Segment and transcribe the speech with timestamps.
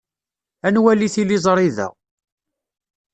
[0.65, 1.87] Ad nwali tiliẓri da.